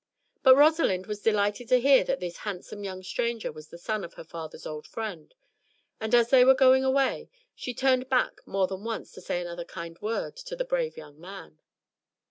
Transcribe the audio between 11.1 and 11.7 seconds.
man.